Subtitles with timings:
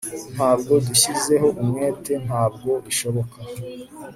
[0.35, 3.37] Nubwo dushyizeho umwete ntabwo bishoboka